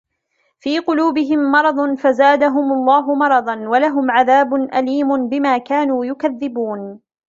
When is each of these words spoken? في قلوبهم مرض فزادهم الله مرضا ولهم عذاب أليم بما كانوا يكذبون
في 0.59 0.79
قلوبهم 0.79 1.51
مرض 1.51 1.95
فزادهم 1.97 2.71
الله 2.73 3.15
مرضا 3.15 3.55
ولهم 3.69 4.11
عذاب 4.11 4.53
أليم 4.73 5.29
بما 5.29 5.57
كانوا 5.57 6.05
يكذبون 6.05 6.99